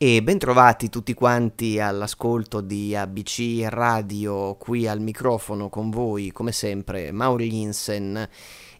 E 0.00 0.22
bentrovati 0.22 0.90
tutti 0.90 1.12
quanti 1.12 1.80
all'ascolto 1.80 2.60
di 2.60 2.94
ABC 2.94 3.64
Radio, 3.64 4.54
qui 4.54 4.86
al 4.86 5.00
microfono 5.00 5.68
con 5.68 5.90
voi 5.90 6.30
come 6.30 6.52
sempre 6.52 7.10
Mauri 7.10 7.50
Linsen 7.50 8.28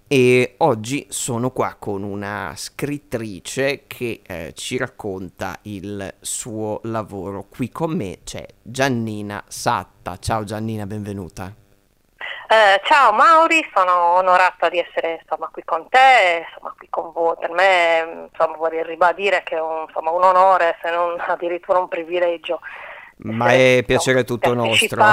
e 0.06 0.54
oggi 0.58 1.06
sono 1.08 1.50
qua 1.50 1.74
con 1.76 2.04
una 2.04 2.52
scrittrice 2.54 3.82
che 3.88 4.20
eh, 4.24 4.52
ci 4.54 4.76
racconta 4.76 5.58
il 5.62 6.14
suo 6.20 6.78
lavoro. 6.84 7.48
Qui 7.48 7.68
con 7.70 7.96
me 7.96 8.20
c'è 8.22 8.46
Giannina 8.62 9.42
Satta. 9.48 10.18
Ciao 10.18 10.44
Giannina, 10.44 10.86
benvenuta. 10.86 11.67
Eh, 12.50 12.80
ciao 12.84 13.12
Mauri, 13.12 13.62
sono 13.74 14.14
onorata 14.14 14.70
di 14.70 14.78
essere 14.78 15.20
insomma, 15.20 15.50
qui 15.52 15.62
con 15.64 15.86
te, 15.90 16.46
insomma, 16.48 16.72
qui 16.78 16.86
con 16.88 17.12
voi. 17.12 17.36
Per 17.38 17.50
me 17.50 18.28
insomma, 18.32 18.56
vorrei 18.56 18.82
ribadire 18.84 19.42
che 19.42 19.56
è 19.56 19.60
un, 19.60 19.84
insomma, 19.86 20.10
un 20.12 20.24
onore, 20.24 20.78
se 20.80 20.90
non 20.90 21.20
addirittura 21.20 21.78
un 21.78 21.88
privilegio. 21.88 22.60
Ma 23.18 23.52
è 23.52 23.82
piacere 23.84 24.24
tutto 24.24 24.54
nostro. 24.54 25.04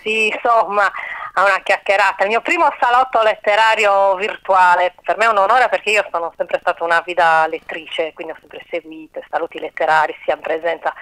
Sì, 0.00 0.28
insomma, 0.28 0.90
a 1.34 1.44
una 1.44 1.60
chiacchierata. 1.62 2.22
Il 2.22 2.30
mio 2.30 2.40
primo 2.40 2.72
salotto 2.80 3.20
letterario 3.20 4.14
virtuale, 4.14 4.94
per 5.02 5.18
me 5.18 5.26
è 5.26 5.28
un 5.28 5.36
onore 5.36 5.68
perché 5.68 5.90
io 5.90 6.06
sono 6.10 6.32
sempre 6.38 6.58
stata 6.60 6.84
una 6.84 7.02
vida 7.04 7.46
lettrice, 7.48 8.14
quindi 8.14 8.32
ho 8.32 8.36
sempre 8.40 8.64
seguito 8.70 9.18
i 9.18 9.26
saluti 9.28 9.58
letterari, 9.58 10.16
sia 10.24 10.36
in 10.36 10.40
presenza 10.40 10.94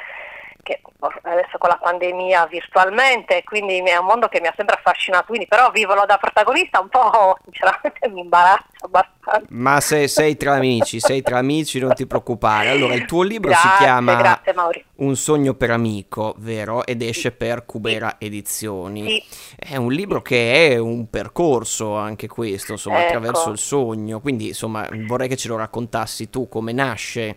che 0.67 0.81
adesso 1.23 1.59
con 1.59 1.69
la 1.69 1.79
pandemia 1.81 2.47
virtualmente, 2.47 3.45
quindi 3.45 3.79
è 3.79 3.97
un 3.97 4.07
mondo 4.07 4.27
che 4.27 4.41
mi 4.41 4.49
ha 4.49 4.55
sempre 4.57 4.75
affascinato, 4.75 5.27
quindi 5.27 5.47
però 5.47 5.71
viverlo 5.71 6.05
da 6.05 6.17
protagonista 6.17 6.81
un 6.81 6.89
po' 6.89 7.39
sinceramente 7.45 8.09
mi 8.09 8.23
imbarazza 8.23 8.65
abbastanza. 8.81 9.47
Ma 9.51 9.81
se 9.81 10.09
sei 10.09 10.37
tra 10.37 10.55
amici, 10.55 10.99
sei 10.99 11.23
tra 11.23 11.39
amici, 11.39 11.79
non 11.79 11.95
ti 11.95 12.05
preoccupare. 12.07 12.71
Allora, 12.71 12.95
il 12.95 13.05
tuo 13.05 13.23
libro 13.23 13.51
grazie, 13.51 13.71
si 13.71 13.77
chiama 13.77 14.15
grazie, 14.17 14.55
Un 14.97 15.15
sogno 15.15 15.55
per 15.55 15.71
amico, 15.71 16.35
vero? 16.39 16.85
Ed 16.85 17.01
esce 17.03 17.31
per 17.31 17.65
Cubera 17.65 18.17
sì. 18.19 18.27
Edizioni. 18.27 19.09
Sì. 19.09 19.25
È 19.57 19.77
un 19.77 19.93
libro 19.93 20.21
che 20.21 20.73
è 20.73 20.79
un 20.79 21.09
percorso 21.09 21.95
anche 21.95 22.27
questo, 22.27 22.73
insomma, 22.73 22.99
ecco. 22.99 23.07
attraverso 23.07 23.51
il 23.51 23.59
sogno, 23.59 24.21
quindi 24.21 24.49
insomma 24.49 24.89
vorrei 25.07 25.29
che 25.29 25.37
ce 25.37 25.47
lo 25.47 25.57
raccontassi 25.57 26.29
tu, 26.29 26.49
come 26.49 26.73
nasce. 26.73 27.37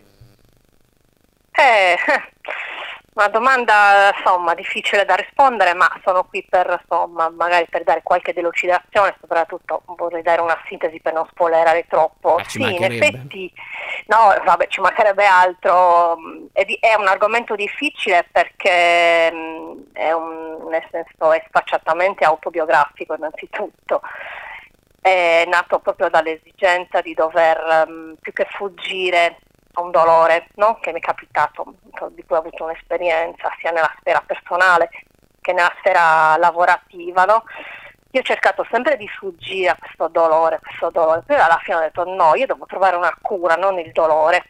Eh, 1.52 1.96
una 3.20 3.28
domanda 3.28 4.10
insomma 4.16 4.54
difficile 4.54 5.04
da 5.04 5.14
rispondere, 5.14 5.74
ma 5.74 5.88
sono 6.02 6.24
qui 6.24 6.44
per 6.48 6.80
insomma, 6.80 7.28
magari 7.28 7.66
per 7.68 7.84
dare 7.84 8.02
qualche 8.02 8.32
delucidazione, 8.32 9.14
soprattutto 9.20 9.82
vorrei 9.84 10.22
dare 10.22 10.40
una 10.40 10.58
sintesi 10.66 11.00
per 11.00 11.12
non 11.12 11.26
spoilerare 11.30 11.84
troppo. 11.86 12.36
Ah, 12.36 12.44
sì, 12.44 12.62
in 12.62 12.82
effetti, 12.82 13.52
no, 14.06 14.34
vabbè, 14.42 14.68
ci 14.68 14.80
mancherebbe 14.80 15.26
altro. 15.26 16.16
È, 16.52 16.94
un 16.98 17.06
argomento 17.06 17.54
difficile 17.54 18.26
perché 18.30 19.30
mh, 19.30 19.92
è 19.92 20.12
un, 20.12 20.66
nel 20.70 20.86
senso 20.90 21.32
è 21.32 21.44
sfacciatamente 21.46 22.24
autobiografico 22.24 23.14
innanzitutto 23.14 24.00
è 25.02 25.44
nato 25.46 25.78
proprio 25.78 26.10
dall'esigenza 26.10 27.00
di 27.00 27.14
dover 27.14 27.86
um, 27.88 28.16
più 28.20 28.32
che 28.34 28.46
fuggire 28.50 29.38
un 29.80 29.90
dolore 29.90 30.48
no? 30.54 30.78
che 30.80 30.92
mi 30.92 30.98
è 30.98 31.02
capitato, 31.02 31.74
di 32.10 32.24
cui 32.24 32.36
ho 32.36 32.38
avuto 32.38 32.64
un'esperienza 32.64 33.50
sia 33.58 33.70
nella 33.70 33.92
sfera 33.98 34.22
personale 34.24 34.90
che 35.40 35.52
nella 35.52 35.72
sfera 35.78 36.36
lavorativa. 36.36 37.24
No? 37.24 37.44
Io 38.12 38.20
ho 38.20 38.24
cercato 38.24 38.66
sempre 38.70 38.96
di 38.96 39.08
fuggire 39.08 39.70
a 39.70 39.76
questo 39.78 40.08
dolore, 40.08 40.58
questo 40.60 40.90
dolore, 40.90 41.22
poi 41.26 41.36
alla 41.36 41.60
fine 41.62 41.76
ho 41.76 41.80
detto 41.80 42.04
no, 42.04 42.34
io 42.34 42.46
devo 42.46 42.66
trovare 42.66 42.96
una 42.96 43.16
cura, 43.20 43.54
non 43.54 43.78
il 43.78 43.92
dolore. 43.92 44.44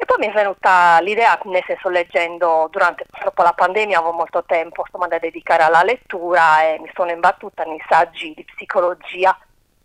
E 0.00 0.04
poi 0.04 0.18
mi 0.18 0.28
è 0.28 0.32
venuta 0.32 1.00
l'idea, 1.00 1.38
nel 1.44 1.64
senso 1.66 1.88
leggendo 1.88 2.68
durante 2.70 3.04
dopo 3.22 3.42
la 3.42 3.52
pandemia 3.52 3.98
avevo 3.98 4.12
molto 4.12 4.44
tempo 4.44 4.82
insomma, 4.84 5.08
da 5.08 5.18
dedicare 5.18 5.64
alla 5.64 5.82
lettura 5.82 6.62
e 6.62 6.78
mi 6.78 6.90
sono 6.94 7.10
imbattuta 7.10 7.64
nei 7.64 7.82
saggi 7.88 8.32
di 8.34 8.44
psicologia 8.44 9.36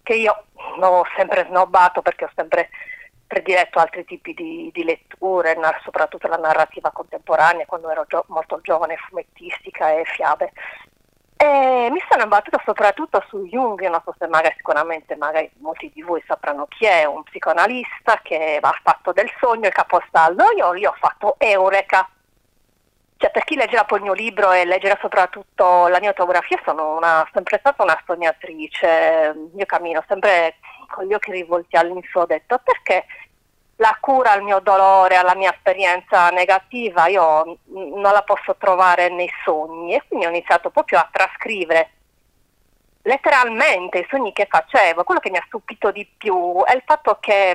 che 0.03 0.13
io 0.13 0.45
non 0.78 0.94
ho 0.94 1.03
sempre 1.16 1.45
snobbato 1.47 2.01
perché 2.01 2.25
ho 2.25 2.31
sempre 2.35 2.69
prediletto 3.33 3.79
altri 3.79 4.05
tipi 4.05 4.33
di, 4.35 4.69
di 4.71 4.83
letture, 4.83 5.57
soprattutto 5.83 6.27
la 6.27 6.38
narrativa 6.38 6.91
contemporanea 6.91 7.66
quando 7.66 7.89
ero 7.89 8.05
gio- 8.07 8.25
molto 8.27 8.59
giovane, 8.61 8.95
fumettistica 8.97 9.91
e 9.91 10.03
fiabe. 10.05 10.51
E 11.35 11.89
mi 11.91 11.99
sono 12.07 12.23
imbattuta 12.23 12.61
soprattutto 12.63 13.23
su 13.27 13.45
Jung, 13.47 13.81
non 13.89 14.01
so 14.05 14.13
se 14.17 14.27
magari 14.27 14.53
sicuramente 14.55 15.16
magari 15.16 15.49
molti 15.57 15.91
di 15.91 16.03
voi 16.03 16.23
sapranno 16.27 16.67
chi 16.67 16.85
è, 16.85 17.05
un 17.05 17.23
psicoanalista 17.23 18.19
che 18.21 18.59
ha 18.61 18.79
fatto 18.83 19.11
del 19.11 19.29
sogno 19.39 19.67
il 19.67 19.73
caposaldo, 19.73 20.51
io 20.55 20.71
lì 20.71 20.85
ho 20.85 20.95
fatto 20.97 21.35
Eureka. 21.39 22.07
Cioè, 23.17 23.31
per 23.31 23.44
chi 23.45 23.55
leggerà 23.55 23.83
poi 23.85 23.97
il 23.97 24.03
mio 24.03 24.13
libro 24.13 24.51
e 24.51 24.65
leggerà 24.65 24.97
soprattutto 25.01 25.88
la 25.88 26.00
mia 26.00 26.09
autografia, 26.09 26.59
sono 26.63 26.95
una, 26.95 27.27
sempre 27.33 27.57
stata 27.57 27.81
una 27.81 28.00
sognatrice, 28.05 29.33
io 29.55 29.65
cammino 29.65 30.03
sempre 30.07 30.57
con 30.94 31.06
gli 31.06 31.14
occhi 31.14 31.31
rivolti 31.31 31.76
all'info, 31.76 32.22
ho 32.22 32.26
detto 32.28 32.59
perché 32.64 33.06
la 33.78 33.98
cura 34.00 34.31
al 34.31 34.44
mio 34.44 34.59
dolore, 34.59 35.16
alla 35.16 35.34
mia 35.34 35.52
esperienza 35.52 36.30
negativa, 36.30 37.08
io 37.08 37.58
non 37.66 38.02
la 38.02 38.22
posso 38.22 38.56
trovare 38.58 39.09
nei 39.09 39.30
sogni 39.44 39.96
e 39.96 40.04
quindi 40.08 40.28
ho 40.28 40.30
iniziato 40.30 40.70
proprio 40.70 41.00
a 41.00 41.09
trascrivere 41.12 41.90
letteralmente 43.02 44.00
i 44.00 44.08
sogni 44.09 44.31
che 44.31 44.48
facevo. 44.48 45.04
Quello 45.04 45.20
che 45.20 45.31
mi 45.31 45.38
ha 45.38 45.44
stupito 45.48 45.92
di 45.92 46.08
più 46.16 46.64
è 46.64 46.76
il 46.76 46.84
fatto 46.86 47.18
che, 47.20 47.54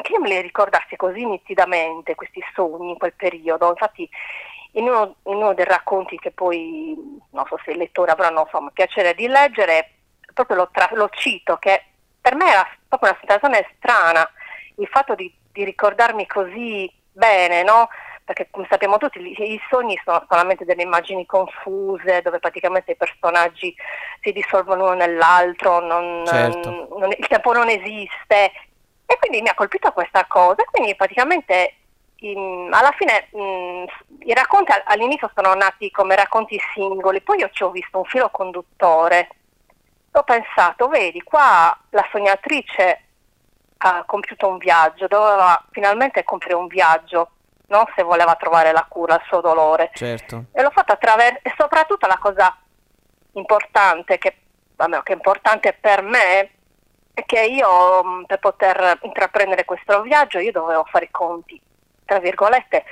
che 0.00 0.12
io 0.12 0.20
me 0.20 0.28
li 0.28 0.40
ricordassi 0.40 0.94
così 0.96 1.26
nitidamente 1.26 2.14
questi 2.14 2.40
sogni 2.54 2.90
in 2.90 2.98
quel 2.98 3.14
periodo. 3.14 3.68
Infatti 3.68 4.08
in 4.72 4.84
uno, 4.84 5.16
in 5.24 5.34
uno 5.34 5.54
dei 5.54 5.64
racconti 5.64 6.16
che 6.18 6.30
poi, 6.30 6.96
non 7.30 7.44
so 7.48 7.58
se 7.64 7.72
i 7.72 7.76
lettori 7.76 8.12
avranno 8.12 8.42
insomma, 8.42 8.70
piacere 8.72 9.14
di 9.14 9.26
leggere, 9.26 9.90
proprio 10.32 10.58
lo, 10.58 10.68
tra- 10.72 10.90
lo 10.92 11.08
cito, 11.10 11.56
che 11.56 11.82
per 12.28 12.36
me 12.36 12.50
era 12.50 12.68
proprio 12.86 13.10
una 13.10 13.18
situazione 13.20 13.74
strana 13.78 14.28
il 14.76 14.86
fatto 14.86 15.14
di 15.14 15.32
di 15.58 15.64
ricordarmi 15.64 16.24
così 16.26 16.90
bene, 17.10 17.64
no? 17.64 17.88
Perché 18.24 18.46
come 18.50 18.66
sappiamo 18.70 18.96
tutti 18.98 19.18
i 19.18 19.60
sogni 19.68 20.00
sono 20.04 20.24
solamente 20.28 20.64
delle 20.64 20.82
immagini 20.82 21.26
confuse 21.26 22.22
dove 22.22 22.38
praticamente 22.38 22.92
i 22.92 22.96
personaggi 22.96 23.74
si 24.20 24.30
dissolvono 24.30 24.84
uno 24.84 24.94
nell'altro, 24.94 25.80
non, 25.80 26.24
certo. 26.26 26.96
non, 26.96 27.10
il 27.10 27.26
tempo 27.26 27.52
non 27.52 27.68
esiste. 27.68 28.52
E 29.04 29.18
quindi 29.18 29.40
mi 29.40 29.48
ha 29.48 29.54
colpito 29.54 29.90
questa 29.92 30.26
cosa, 30.28 30.62
quindi 30.70 30.94
praticamente 30.94 31.74
in, 32.16 32.68
alla 32.70 32.92
fine 32.96 33.28
mh, 33.32 33.84
i 34.26 34.34
racconti 34.34 34.72
all'inizio 34.84 35.30
sono 35.34 35.54
nati 35.54 35.90
come 35.90 36.14
racconti 36.14 36.60
singoli, 36.74 37.22
poi 37.22 37.38
io 37.38 37.48
ci 37.50 37.64
ho 37.64 37.70
visto 37.70 37.98
un 37.98 38.04
filo 38.04 38.28
conduttore. 38.30 39.28
Ho 40.12 40.22
pensato, 40.22 40.88
vedi, 40.88 41.22
qua 41.22 41.76
la 41.90 42.06
sognatrice 42.10 43.02
ha 43.78 44.04
compiuto 44.04 44.48
un 44.48 44.58
viaggio, 44.58 45.06
doveva 45.06 45.62
finalmente 45.70 46.24
compiere 46.24 46.54
un 46.54 46.66
viaggio, 46.66 47.30
no? 47.66 47.88
se 47.94 48.02
voleva 48.02 48.34
trovare 48.34 48.72
la 48.72 48.84
cura 48.88 49.14
al 49.14 49.22
suo 49.26 49.40
dolore. 49.40 49.90
Certo. 49.94 50.44
E 50.52 50.62
l'ho 50.62 50.70
fatto 50.70 50.92
attraverso, 50.92 51.40
e 51.42 51.54
soprattutto 51.56 52.06
la 52.06 52.18
cosa 52.18 52.56
importante, 53.32 54.18
che, 54.18 54.36
vabbè, 54.74 55.02
che 55.02 55.12
è 55.12 55.16
importante 55.16 55.76
per 55.78 56.02
me, 56.02 56.50
è 57.14 57.24
che 57.24 57.40
io 57.42 58.04
mm, 58.04 58.24
per 58.24 58.38
poter 58.38 58.98
intraprendere 59.02 59.64
questo 59.64 60.02
viaggio 60.02 60.38
io 60.38 60.52
dovevo 60.52 60.84
fare 60.84 61.06
i 61.06 61.10
conti, 61.10 61.60
tra 62.04 62.18
virgolette, 62.18 62.84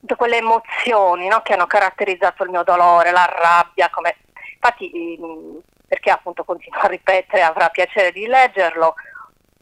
tutte 0.00 0.16
quelle 0.16 0.38
emozioni 0.38 1.28
no? 1.28 1.40
che 1.42 1.54
hanno 1.54 1.66
caratterizzato 1.66 2.42
il 2.44 2.50
mio 2.50 2.62
dolore, 2.62 3.10
la 3.10 3.24
rabbia, 3.24 3.90
come... 3.90 4.16
infatti 4.54 5.18
mm, 5.20 5.56
perché 5.86 6.10
appunto 6.10 6.44
continuo 6.44 6.80
a 6.80 6.88
ripetere, 6.88 7.42
avrà 7.42 7.68
piacere 7.68 8.12
di 8.12 8.26
leggerlo, 8.26 8.94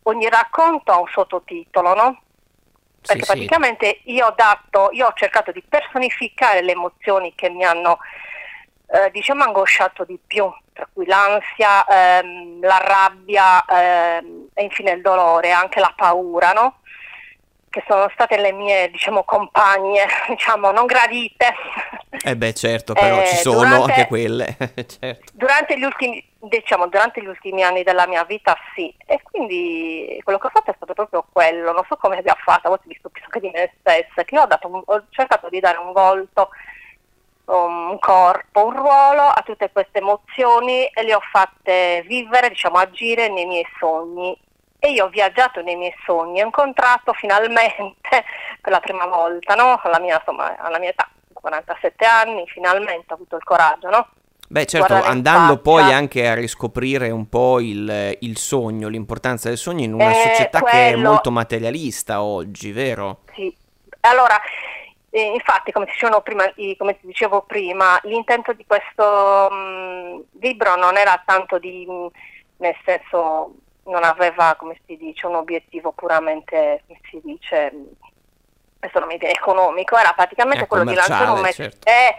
ogni 0.05 0.29
racconto 0.29 0.93
ha 0.93 0.99
un 0.99 1.09
sottotitolo, 1.09 1.95
no? 1.95 2.23
Perché 3.00 3.23
sì, 3.23 3.32
praticamente 3.32 4.00
sì. 4.03 4.12
io 4.15 4.29
ho 4.29 4.35
dato, 4.35 4.88
io 4.93 5.06
ho 5.06 5.12
cercato 5.15 5.53
di 5.53 5.62
personificare 5.62 6.62
le 6.62 6.73
emozioni 6.73 7.35
che 7.35 7.50
mi 7.50 7.65
hanno 7.65 7.99
eh, 8.87 9.11
diciamo 9.11 9.43
angosciato 9.43 10.05
di 10.05 10.19
più, 10.25 10.50
tra 10.73 10.88
cui 10.91 11.05
l'ansia, 11.05 11.85
ehm, 11.85 12.61
la 12.61 12.79
rabbia 12.79 13.65
ehm, 13.65 14.49
e 14.55 14.62
infine 14.62 14.93
il 14.93 15.03
dolore, 15.03 15.50
anche 15.50 15.81
la 15.81 15.93
paura, 15.94 16.53
no? 16.53 16.79
che 17.75 17.82
sono 17.88 18.09
state 18.15 18.37
le 18.37 18.53
mie 18.53 18.88
diciamo, 18.88 19.25
compagne, 19.25 20.06
diciamo, 20.31 20.70
non 20.70 20.87
gradite. 20.87 21.53
Eh 22.26 22.37
beh 22.37 22.55
certo, 22.55 22.94
però 22.94 23.21
eh, 23.21 23.26
ci 23.26 23.37
sono 23.37 23.59
durante, 23.59 23.93
anche 23.93 24.06
quelle. 24.06 24.56
certo. 24.87 25.32
durante, 25.35 25.79
gli 25.79 25.85
ultimi, 25.85 26.26
diciamo, 26.38 26.87
durante 26.88 27.23
gli 27.23 27.26
ultimi 27.26 27.62
anni 27.62 27.82
della 27.82 28.06
mia 28.06 28.25
vita 28.25 28.56
sì, 28.75 28.94
e 29.05 29.21
quindi 29.23 30.19
quello 30.25 30.38
che 30.38 30.47
ho 30.47 30.50
fatto 30.50 30.71
è 30.71 30.75
stato 30.75 30.94
proprio 30.94 31.26
quello, 31.31 31.73
non 31.73 31.85
so 31.87 31.97
come 31.97 32.17
abbia 32.17 32.35
fatto, 32.43 32.69
a 32.69 32.71
volte 32.71 32.88
mi 32.88 32.97
stupisco 32.99 33.26
anche 33.26 33.41
di 33.41 33.50
me 33.53 33.75
stessa, 33.79 34.25
che 34.25 34.35
io 34.35 34.41
ho, 34.41 34.47
dato, 34.47 34.69
ho 34.85 35.03
cercato 35.11 35.50
di 35.50 35.61
dare 35.61 35.76
un 35.76 35.93
volto, 35.93 36.49
un 37.44 37.99
corpo, 37.99 38.65
un 38.65 38.75
ruolo 38.75 39.23
a 39.23 39.43
tutte 39.44 39.70
queste 39.70 39.99
emozioni 39.99 40.87
e 40.87 41.03
le 41.03 41.15
ho 41.15 41.20
fatte 41.31 42.03
vivere, 42.06 42.49
diciamo, 42.49 42.79
agire 42.79 43.29
nei 43.29 43.44
miei 43.44 43.67
sogni 43.79 44.35
e 44.79 44.93
io 44.93 45.06
ho 45.06 45.09
viaggiato 45.09 45.62
nei 45.62 45.77
miei 45.77 45.94
sogni, 46.05 46.43
ho 46.43 46.44
incontrato 46.47 47.12
finalmente 47.12 47.93
per 48.61 48.73
la 48.73 48.81
prima 48.81 49.06
volta, 49.06 49.55
no? 49.55 49.79
alla, 49.82 49.99
mia, 49.99 50.17
insomma, 50.19 50.56
alla 50.56 50.79
mia 50.79 50.91
età, 50.91 51.09
47 51.44 52.06
anni, 52.06 52.46
finalmente 52.46 53.12
ho 53.12 53.17
avuto 53.17 53.37
il 53.37 53.44
coraggio, 53.44 53.91
no? 53.91 54.08
Beh, 54.49 54.67
certo, 54.67 54.94
andando 54.94 55.58
poi 55.58 55.93
anche 55.93 56.29
a 56.29 56.35
riscoprire 56.35 57.11
un 57.11 57.29
po' 57.29 57.61
il, 57.61 58.17
il 58.20 58.37
sogno, 58.37 58.88
l'importanza 58.88 59.49
del 59.49 59.58
sogno 59.58 59.85
in 59.85 59.93
una 59.93 60.11
eh, 60.11 60.14
società 60.14 60.61
quello... 60.61 60.75
che 60.75 60.93
è 60.93 60.96
molto 60.96 61.31
materialista 61.31 62.23
oggi, 62.23 62.70
vero? 62.73 63.20
Sì, 63.35 63.55
allora, 64.00 64.41
eh, 65.11 65.32
infatti, 65.32 65.73
come, 65.73 65.87
prima, 66.23 66.44
come, 66.76 66.99
ti 66.99 67.06
dicevo 67.06 67.43
prima, 67.43 67.99
l'intento 68.05 68.52
di 68.52 68.64
questo 68.67 69.49
mh, 69.50 69.55
mm, 69.55 70.20
libro 70.41 70.76
non 70.76 70.96
era 70.96 71.20
tanto 71.25 71.58
di, 71.58 71.87
mm, 71.88 72.06
nel 72.58 72.76
senso, 72.85 73.55
non 73.85 74.05
aveva, 74.05 74.55
come 74.58 74.79
si 74.87 74.96
dice, 74.96 75.26
un 75.26 75.37
obiettivo 75.37 75.93
puramente, 75.93 76.82
come 76.87 77.00
si 77.11 77.20
dice, 77.25 77.73
questo 78.84 78.98
non 78.98 79.08
mi 79.08 79.16
viene 79.16 79.34
economico, 79.34 79.96
era 79.96 80.12
praticamente 80.12 80.66
quello 80.66 80.84
di 80.84 80.94
lanciare 80.94 81.31
un 81.31 81.40
messaggio. 81.40 81.70
Certo. 81.70 81.88
Eh, 81.88 82.14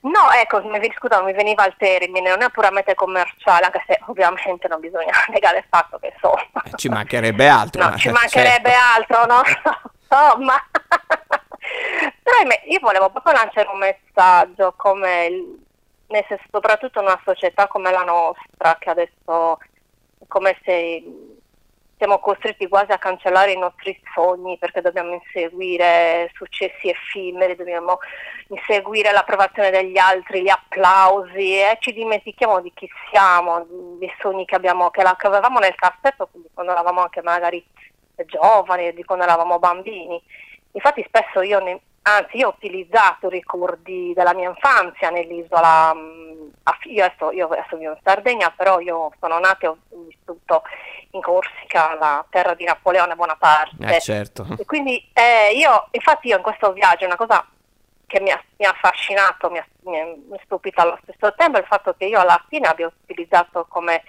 no, 0.00 0.30
ecco, 0.32 0.60
mi, 0.62 0.92
scusa, 0.94 1.22
mi 1.22 1.32
veniva 1.32 1.64
il 1.64 1.74
termine, 1.78 2.28
non 2.28 2.42
è 2.42 2.50
puramente 2.50 2.94
commerciale, 2.94 3.64
anche 3.64 3.82
se 3.86 3.98
ovviamente 4.06 4.68
non 4.68 4.80
bisogna 4.80 5.12
negare 5.28 5.58
il 5.58 5.64
fatto 5.68 5.98
che 5.98 6.12
so. 6.20 6.36
Eh, 6.36 6.76
ci 6.76 6.88
mancherebbe 6.88 7.48
altro. 7.48 7.88
No, 7.88 7.96
ci 7.96 8.10
mancherebbe 8.10 8.70
certo. 8.70 9.14
altro, 9.14 9.34
no? 9.34 9.42
Insomma. 10.10 10.62
Però 12.22 12.36
io 12.66 12.78
volevo 12.80 13.10
proprio 13.10 13.32
lanciare 13.32 13.68
un 13.72 13.78
messaggio 13.78 14.74
come, 14.76 15.28
nel 16.06 16.24
senso, 16.28 16.44
soprattutto 16.50 17.00
in 17.00 17.06
una 17.06 17.20
società 17.24 17.66
come 17.66 17.90
la 17.90 18.04
nostra, 18.04 18.76
che 18.78 18.90
adesso 18.90 19.58
è 20.18 20.24
come 20.26 20.58
se 20.64 21.02
siamo 22.00 22.18
costretti 22.18 22.66
quasi 22.66 22.92
a 22.92 22.98
cancellare 22.98 23.52
i 23.52 23.58
nostri 23.58 23.94
sogni 24.14 24.56
perché 24.56 24.80
dobbiamo 24.80 25.12
inseguire 25.12 26.30
successi 26.32 26.88
effimeri, 26.88 27.54
dobbiamo 27.54 27.98
inseguire 28.48 29.12
l'approvazione 29.12 29.70
degli 29.70 29.98
altri, 29.98 30.40
gli 30.40 30.48
applausi 30.48 31.58
e 31.58 31.76
ci 31.78 31.92
dimentichiamo 31.92 32.62
di 32.62 32.72
chi 32.72 32.88
siamo, 33.10 33.66
dei 33.98 34.10
sogni 34.18 34.46
che, 34.46 34.54
abbiamo, 34.54 34.88
che, 34.88 35.02
la, 35.02 35.14
che 35.14 35.26
avevamo 35.26 35.58
nel 35.58 35.74
cassetto, 35.74 36.30
quando 36.54 36.72
eravamo 36.72 37.02
anche 37.02 37.20
magari 37.20 37.62
giovani, 38.24 38.94
di 38.94 39.04
quando 39.04 39.24
eravamo 39.24 39.58
bambini. 39.58 40.18
Infatti 40.72 41.04
spesso 41.06 41.42
io 41.42 41.60
ne, 41.60 41.80
anzi 42.02 42.38
io 42.38 42.48
ho 42.48 42.54
utilizzato 42.56 43.28
ricordi 43.28 44.12
della 44.14 44.34
mia 44.34 44.48
infanzia 44.48 45.10
nell'isola, 45.10 45.92
mm, 45.94 46.48
io 46.84 47.04
adesso, 47.04 47.30
io 47.32 47.48
adesso 47.48 47.76
vivo 47.76 47.92
in 47.92 47.98
Sardegna, 48.02 48.52
però 48.56 48.80
io 48.80 49.12
sono 49.18 49.38
nata 49.38 49.66
e 49.66 49.68
ho 49.68 49.78
vissuto 50.06 50.62
in 51.10 51.20
Corsica, 51.20 51.94
la 51.98 52.24
terra 52.30 52.54
di 52.54 52.64
Napoleone 52.64 53.14
Bonaparte. 53.14 53.96
Eh, 53.96 54.00
certo. 54.00 54.46
E 54.58 54.64
quindi 54.64 55.10
eh, 55.12 55.52
io, 55.54 55.88
infatti 55.90 56.28
io 56.28 56.36
in 56.36 56.42
questo 56.42 56.72
viaggio 56.72 57.04
una 57.04 57.16
cosa 57.16 57.44
che 58.06 58.20
mi 58.20 58.30
ha, 58.30 58.42
mi 58.56 58.66
ha 58.66 58.70
affascinato, 58.70 59.50
mi 59.50 59.58
ha, 59.58 59.66
mi 59.84 59.98
ha 60.00 60.40
stupito 60.44 60.80
allo 60.80 60.98
stesso 61.02 61.32
tempo, 61.36 61.58
è 61.58 61.60
il 61.60 61.66
fatto 61.66 61.94
che 61.96 62.06
io 62.06 62.18
alla 62.18 62.42
fine 62.48 62.66
abbia 62.66 62.90
utilizzato 63.02 63.66
come 63.68 64.02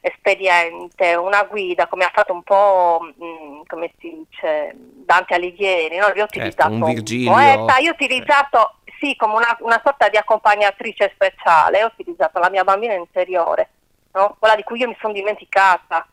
espediente, 0.00 1.14
una 1.14 1.42
guida, 1.44 1.86
come 1.86 2.04
ha 2.04 2.10
fatto 2.12 2.32
un 2.32 2.42
po', 2.42 3.00
mh, 3.00 3.24
mm, 3.24 3.60
come 3.66 3.92
si 3.98 4.26
dice, 4.28 4.72
Dante 4.74 5.34
Alighieri, 5.34 5.96
no? 5.96 6.10
Io 6.14 6.22
ho 6.22 6.24
utilizzato 6.24 6.70
certo, 6.70 6.84
un 6.84 6.92
Virgilio. 6.92 7.32
poeta, 7.32 7.78
io 7.78 7.90
ho 7.90 7.94
utilizzato, 7.94 8.74
sì, 8.98 9.14
come 9.16 9.34
una, 9.34 9.56
una, 9.60 9.80
sorta 9.84 10.08
di 10.08 10.16
accompagnatrice 10.16 11.12
speciale, 11.14 11.84
ho 11.84 11.88
utilizzato 11.88 12.38
la 12.38 12.50
mia 12.50 12.64
bambina 12.64 12.94
interiore, 12.94 13.68
no? 14.12 14.36
quella 14.38 14.56
di 14.56 14.62
cui 14.62 14.78
io 14.78 14.88
mi 14.88 14.96
sono 15.00 15.12
dimenticata 15.12 16.06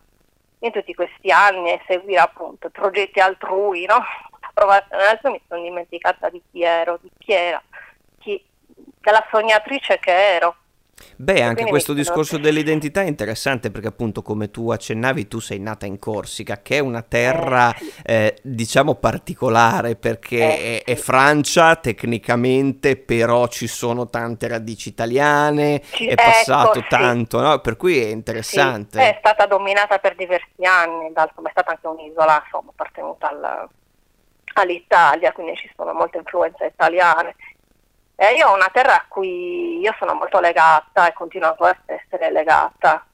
in 0.60 0.72
tutti 0.72 0.94
questi 0.94 1.32
anni 1.32 1.72
e 1.72 1.82
seguire 1.88 2.20
appunto 2.20 2.70
progetti 2.70 3.20
altrui, 3.20 3.86
no? 3.86 4.04
Adesso 4.54 5.30
mi 5.30 5.42
sono 5.48 5.62
dimenticata 5.62 6.30
di 6.30 6.42
chi 6.52 6.64
ero, 6.64 6.98
di 7.02 7.12
chi 7.18 7.32
era, 7.32 7.62
chi, 8.20 8.44
della 9.00 9.26
sognatrice 9.32 10.00
che 10.00 10.12
ero. 10.12 10.56
Beh, 11.16 11.42
anche 11.42 11.66
questo 11.66 11.94
discorso 11.94 12.38
dell'identità 12.38 13.02
è 13.02 13.06
interessante 13.06 13.70
perché 13.70 13.88
appunto 13.88 14.22
come 14.22 14.50
tu 14.50 14.72
accennavi 14.72 15.28
tu 15.28 15.40
sei 15.40 15.60
nata 15.60 15.86
in 15.86 16.00
Corsica 16.00 16.62
che 16.62 16.78
è 16.78 16.80
una 16.80 17.04
terra 17.04 17.74
eh, 18.04 18.16
eh, 18.28 18.38
diciamo 18.42 18.96
particolare 18.96 19.96
perché 19.96 20.38
eh, 20.38 20.84
è, 20.84 20.92
è, 20.92 20.96
Francia 20.96 21.76
tecnicamente 21.76 22.98
però 22.98 23.48
ci 23.48 23.68
sono 23.68 24.10
tante 24.10 24.48
radici 24.48 24.90
italiane, 24.90 25.82
è 25.82 26.16
passato 26.16 26.80
ecco, 26.80 26.88
tanto, 26.90 27.38
sì. 27.38 27.44
no? 27.44 27.60
per 27.60 27.78
cui 27.78 28.00
è 28.00 28.08
interessante. 28.08 29.00
Sì, 29.00 29.06
è 29.06 29.16
stata 29.20 29.46
dominata 29.46 30.00
per 30.00 30.16
diversi 30.16 30.64
anni, 30.64 31.08
è 31.08 31.12
stata 31.12 31.72
anche 31.72 31.88
un'isola 31.88 32.42
insomma, 32.44 32.72
appartenuta 32.72 33.30
al, 33.30 33.68
all'Italia, 34.54 35.32
quindi 35.32 35.56
ci 35.58 35.72
sono 35.76 35.94
molte 35.94 36.18
influenze 36.18 36.66
italiane 36.66 37.36
eh, 38.20 38.34
io 38.34 38.50
ho 38.50 38.56
una 38.56 38.70
terra 38.74 38.96
a 38.96 39.06
cui 39.08 39.78
io 39.78 39.96
sono 40.00 40.16
molto 40.16 40.40
legata 40.40 41.08
e 41.08 41.14
continuo 41.14 41.50
ancora 41.50 41.70
a 41.70 41.94
essere 41.94 42.32
legata. 42.32 43.06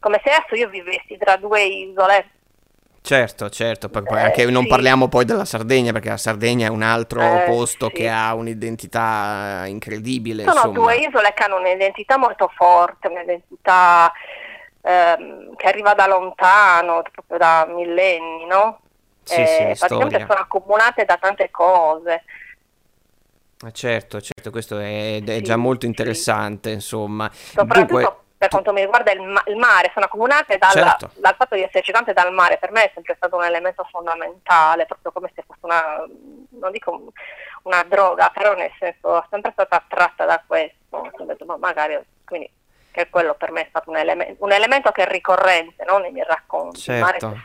Come 0.00 0.20
se 0.24 0.30
adesso 0.30 0.54
io 0.54 0.70
vivessi 0.70 1.18
tra 1.18 1.36
due 1.36 1.62
isole. 1.62 2.30
Certo, 3.02 3.50
certo, 3.50 3.90
eh, 3.92 4.46
non 4.46 4.62
sì. 4.62 4.68
parliamo 4.68 5.08
poi 5.08 5.26
della 5.26 5.44
Sardegna, 5.44 5.92
perché 5.92 6.08
la 6.08 6.16
Sardegna 6.16 6.66
è 6.66 6.70
un 6.70 6.82
altro 6.82 7.20
eh, 7.20 7.44
posto 7.46 7.88
sì. 7.88 7.94
che 7.94 8.08
ha 8.08 8.32
un'identità 8.32 9.64
incredibile. 9.66 10.44
Sono 10.44 10.54
insomma. 10.54 10.78
due 10.78 10.96
isole 10.96 11.34
che 11.34 11.42
hanno 11.42 11.56
un'identità 11.56 12.16
molto 12.16 12.50
forte, 12.54 13.08
un'identità 13.08 14.10
ehm, 14.80 15.54
che 15.56 15.66
arriva 15.66 15.92
da 15.92 16.06
lontano, 16.06 17.02
proprio 17.12 17.36
da 17.36 17.66
millenni, 17.68 18.46
no? 18.46 18.80
Sì, 19.24 19.40
eh, 19.42 19.74
sì, 19.74 19.78
praticamente 19.78 20.24
sono 20.26 20.40
accomunate 20.40 21.04
da 21.04 21.18
tante 21.20 21.50
cose. 21.50 22.24
Certo, 23.70 24.20
certo, 24.20 24.50
questo 24.50 24.78
è, 24.78 25.22
è 25.22 25.40
già 25.40 25.56
molto 25.56 25.86
interessante, 25.86 26.70
sì. 26.70 26.74
insomma. 26.74 27.30
Soprattutto 27.32 27.94
Dunque, 27.94 28.16
per 28.36 28.48
quanto 28.48 28.72
mi 28.72 28.80
riguarda 28.80 29.12
il, 29.12 29.20
ma- 29.20 29.44
il 29.46 29.56
mare, 29.56 29.90
sono 29.94 30.06
accomunate 30.06 30.58
dal, 30.58 30.72
certo. 30.72 31.10
dal, 31.14 31.36
fatto 31.36 31.54
di 31.54 31.62
esserci 31.62 31.92
tante 31.92 32.12
dal 32.12 32.32
mare, 32.32 32.58
per 32.58 32.72
me 32.72 32.84
è 32.84 32.90
sempre 32.92 33.14
stato 33.14 33.36
un 33.36 33.44
elemento 33.44 33.86
fondamentale, 33.88 34.86
proprio 34.86 35.12
come 35.12 35.30
se 35.32 35.44
fosse 35.46 35.60
una, 35.62 36.04
non 36.48 36.72
dico 36.72 37.12
una 37.62 37.84
droga, 37.84 38.30
però 38.34 38.54
nel 38.54 38.72
senso, 38.80 38.98
sono 39.00 39.26
sempre 39.30 39.52
stata 39.52 39.76
attratta 39.76 40.24
da 40.24 40.42
questo, 40.44 40.76
ho 40.90 41.24
detto, 41.24 41.44
ma 41.44 41.56
magari, 41.56 41.96
quindi 42.24 42.50
che 42.92 43.08
quello 43.10 43.34
per 43.34 43.50
me 43.50 43.62
è 43.62 43.66
stato 43.68 43.90
un, 43.90 43.96
eleme- 43.96 44.36
un 44.38 44.52
elemento 44.52 44.92
che 44.92 45.02
è 45.02 45.10
ricorrente 45.10 45.84
no? 45.84 45.98
nei 45.98 46.12
miei 46.12 46.26
racconti. 46.28 46.78
Certo, 46.78 47.36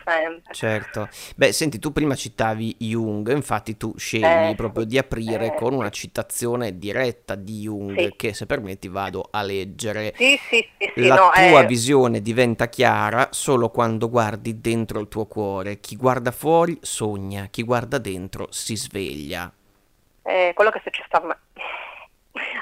certo. 0.51 1.09
Beh, 1.35 1.51
senti, 1.51 1.79
tu 1.79 1.91
prima 1.91 2.13
citavi 2.13 2.75
Jung, 2.79 3.31
infatti 3.31 3.77
tu 3.77 3.93
scegli 3.97 4.51
eh, 4.51 4.53
proprio 4.55 4.83
di 4.83 4.97
aprire 4.97 5.47
eh, 5.47 5.55
con 5.55 5.73
una 5.73 5.89
citazione 5.89 6.77
diretta 6.77 7.35
di 7.35 7.61
Jung 7.61 7.97
sì. 7.97 8.13
che 8.15 8.33
se 8.33 8.45
permetti 8.45 8.89
vado 8.89 9.27
a 9.31 9.41
leggere. 9.41 10.13
Sì, 10.15 10.37
sì, 10.49 10.67
sì, 10.77 11.07
La 11.07 11.15
no, 11.15 11.31
tua 11.33 11.61
eh... 11.61 11.65
visione 11.65 12.21
diventa 12.21 12.67
chiara 12.67 13.29
solo 13.31 13.69
quando 13.69 14.09
guardi 14.09 14.59
dentro 14.59 14.99
il 14.99 15.07
tuo 15.07 15.25
cuore. 15.25 15.79
Chi 15.79 15.95
guarda 15.95 16.31
fuori 16.31 16.77
sogna, 16.81 17.47
chi 17.49 17.63
guarda 17.63 17.97
dentro 17.97 18.47
si 18.51 18.75
sveglia. 18.75 19.51
Eh, 20.23 20.51
quello 20.53 20.71
che 20.71 20.79
è 20.79 20.81
successo 20.83 21.15
a 21.15 21.25
me 21.25 21.37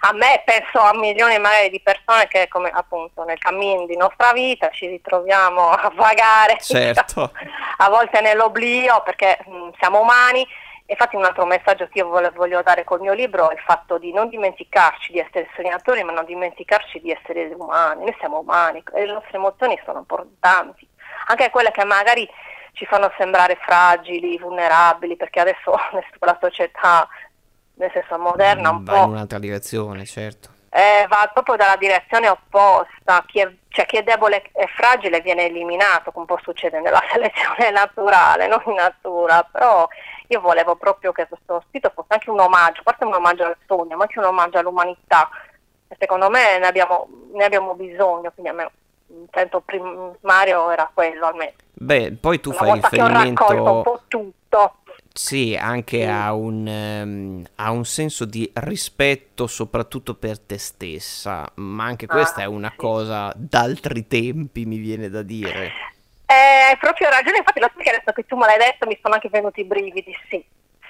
a 0.01 0.13
me 0.13 0.41
penso 0.45 0.79
a 0.79 0.93
milioni 0.97 1.37
magari 1.39 1.69
di 1.69 1.81
persone 1.81 2.27
che 2.27 2.47
come 2.47 2.69
appunto 2.69 3.23
nel 3.23 3.37
cammino 3.37 3.85
di 3.85 3.97
nostra 3.97 4.31
vita 4.33 4.69
ci 4.69 4.87
ritroviamo 4.87 5.69
a 5.69 5.91
vagare. 5.95 6.57
Certo. 6.59 7.31
a 7.77 7.89
volte 7.89 8.21
nell'oblio 8.21 9.01
perché 9.03 9.39
mh, 9.45 9.55
mm, 9.55 9.69
siamo 9.79 10.01
umani. 10.01 10.45
Infatti 10.87 11.15
un 11.15 11.25
altro 11.25 11.45
messaggio 11.45 11.87
che 11.87 11.97
io 11.99 12.09
voglio 12.09 12.61
dare 12.61 12.83
col 12.83 12.99
mio 12.99 13.13
libro 13.13 13.49
è 13.49 13.53
il 13.53 13.59
fatto 13.59 13.97
di 13.97 14.13
non 14.13 14.29
dimenticarci 14.29 15.11
di 15.11 15.17
essere 15.17 15.49
sognatori 15.55 16.03
ma 16.03 16.11
non 16.11 16.25
dimenticarci 16.25 16.99
di 17.01 17.11
essere 17.11 17.51
umani. 17.57 18.03
Noi 18.03 18.15
siamo 18.19 18.39
umani 18.39 18.83
e 18.93 19.05
le 19.05 19.13
nostre 19.13 19.37
emozioni 19.37 19.79
sono 19.83 19.99
importanti. 19.99 20.87
Anche 21.27 21.49
quelle 21.49 21.71
che 21.71 21.83
magari 21.85 22.29
ci 22.75 22.85
fanno 22.85 23.11
sembrare 23.17 23.57
fragili, 23.59 24.37
vulnerabili, 24.37 25.15
perché 25.15 25.39
adesso 25.39 25.73
la 26.19 26.37
società 26.39 27.07
nel 27.75 27.91
senso 27.91 28.17
moderna 28.17 28.69
un 28.71 28.83
va 28.83 28.93
po'... 28.93 29.03
in 29.03 29.09
un'altra 29.11 29.39
direzione, 29.39 30.05
certo. 30.05 30.49
Eh, 30.69 31.05
va 31.07 31.29
proprio 31.33 31.55
dalla 31.55 31.77
direzione 31.77 32.27
opposta, 32.27 33.23
chi 33.25 33.39
è, 33.39 33.49
cioè 33.69 33.85
chi 33.85 33.95
è 33.95 34.03
debole 34.03 34.49
e 34.51 34.67
fragile 34.67 35.21
viene 35.21 35.45
eliminato, 35.45 36.11
come 36.11 36.25
può 36.25 36.37
succedere 36.41 36.81
nella 36.81 37.01
selezione 37.11 37.71
naturale, 37.71 38.47
non 38.47 38.61
in 38.65 38.73
natura, 38.73 39.47
però 39.49 39.87
io 40.27 40.41
volevo 40.41 40.75
proprio 40.75 41.13
che 41.13 41.27
questo 41.27 41.63
sito 41.71 41.91
fosse 41.93 42.07
anche 42.09 42.29
un 42.29 42.39
omaggio, 42.39 42.81
forse 42.83 43.05
un 43.05 43.13
omaggio 43.13 43.45
al 43.45 43.57
sogno, 43.65 43.95
ma 43.95 44.03
anche 44.03 44.19
un 44.19 44.25
omaggio 44.25 44.57
all'umanità, 44.57 45.29
e 45.87 45.95
secondo 45.97 46.29
me 46.29 46.57
ne 46.59 46.67
abbiamo, 46.67 47.07
ne 47.31 47.45
abbiamo 47.45 47.73
bisogno, 47.75 48.31
quindi 48.31 48.51
a 48.51 48.53
me 48.53 48.71
l'intento 49.07 49.61
primario 49.61 50.71
era 50.71 50.89
quello 50.93 51.27
almeno. 51.27 51.53
Beh, 51.71 52.17
poi 52.19 52.39
tu 52.39 52.49
Una 52.49 52.57
fai 52.57 52.73
riferimento... 52.73 53.45
Che 53.45 53.53
ho 53.53 53.63
raccolto 53.63 53.71
un 53.71 53.81
po' 53.81 54.01
tutto 54.07 54.75
sì, 55.17 55.57
anche. 55.57 56.05
A, 56.05 56.33
un, 56.33 56.67
um, 56.67 57.45
a, 57.55 57.71
un, 57.71 57.85
senso 57.85 58.25
di 58.25 58.51
rispetto 58.55 59.47
soprattutto 59.47 60.13
per 60.15 60.37
te 60.39 60.57
stessa, 60.57 61.49
ma 61.55 61.85
anche 61.85 62.05
questa 62.05 62.41
ah, 62.41 62.43
è 62.43 62.47
una 62.47 62.71
sì. 62.71 62.75
cosa 62.75 63.31
d'altri 63.33 64.07
tempi, 64.07 64.65
mi 64.65 64.75
viene 64.75 65.09
da 65.09 65.21
dire. 65.21 65.71
Eh, 66.25 66.33
hai 66.33 66.77
proprio 66.77 67.09
ragione, 67.09 67.37
infatti 67.37 67.61
lo 67.61 67.69
so 67.73 67.79
che 67.81 67.91
adesso 67.91 68.11
che 68.11 68.25
tu 68.25 68.35
me 68.35 68.45
l'hai 68.45 68.57
detto 68.57 68.87
mi 68.87 68.99
sono 69.01 69.13
anche 69.13 69.29
venuti 69.29 69.61
i 69.61 69.63
brividi, 69.63 70.13
sì. 70.29 70.43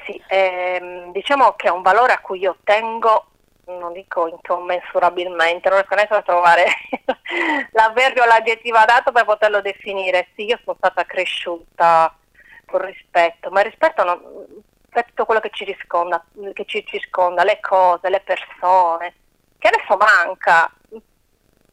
sì, 0.05 0.19
ehm, 0.27 1.11
diciamo 1.11 1.53
che 1.53 1.67
è 1.67 1.71
un 1.71 1.83
valore 1.83 2.13
a 2.13 2.19
cui 2.19 2.39
io 2.39 2.57
tengo, 2.63 3.27
non 3.67 3.93
dico 3.93 4.27
incommensurabilmente, 4.27 5.69
non 5.69 5.77
riesco 5.77 5.93
neanche 5.93 6.13
a 6.15 6.21
trovare 6.23 6.65
l'avverbio 7.73 8.23
o 8.23 8.25
l'aggettivo 8.25 8.77
adatto 8.77 9.11
per 9.11 9.23
poterlo 9.23 9.61
definire. 9.61 10.29
Sì, 10.35 10.45
io 10.45 10.59
sono 10.63 10.77
stata 10.79 11.05
cresciuta 11.05 12.11
con 12.65 12.85
rispetto, 12.85 13.49
ma 13.49 13.61
rispetto 13.61 14.03
non, 14.03 14.19
per 14.89 15.05
tutto 15.05 15.25
quello 15.25 15.41
che 15.41 15.49
ci, 15.51 15.65
risconda, 15.65 16.23
che 16.53 16.65
ci 16.65 16.85
circonda, 16.85 17.43
le 17.43 17.59
cose, 17.59 18.09
le 18.09 18.21
persone, 18.21 19.15
che 19.57 19.67
adesso 19.67 19.97
manca. 19.97 20.71